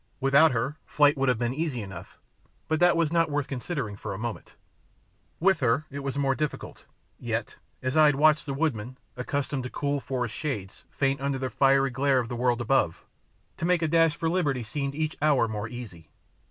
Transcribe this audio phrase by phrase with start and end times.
[0.19, 2.17] Without her, flight would have been easy enough,
[2.67, 4.55] but that was not worth considering for a moment.
[5.39, 6.85] With her it was more difficult,
[7.19, 11.51] yet, as I had watched the woodmen, accustomed to cool forest shades, faint under the
[11.51, 13.05] fiery glare of the world above,
[13.57, 16.09] to make a dash for liberty seemed each hour more easy.